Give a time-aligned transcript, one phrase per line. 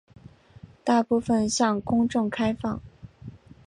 [0.83, 2.81] 大部分向公众开放。